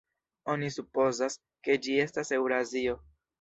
Oni 0.53 0.69
supozas, 0.75 1.35
ke 1.69 1.77
ĝi 1.85 1.99
estas 2.07 2.33
Eŭrazio. 2.39 2.99